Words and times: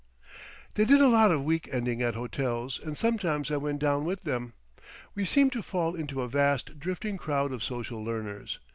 They 0.73 0.83
did 0.85 0.99
a 0.99 1.07
lot 1.07 1.29
of 1.29 1.43
week 1.43 1.69
ending 1.71 2.01
at 2.01 2.15
hotels, 2.15 2.79
and 2.83 2.97
sometimes 2.97 3.51
I 3.51 3.57
went 3.57 3.77
down 3.77 4.03
with 4.03 4.23
them. 4.23 4.53
We 5.13 5.25
seemed 5.25 5.51
to 5.51 5.61
fall 5.61 5.93
into 5.93 6.23
a 6.23 6.27
vast 6.27 6.79
drifting 6.79 7.17
crowd 7.17 7.51
of 7.51 7.63
social 7.63 8.03
learners. 8.03 8.57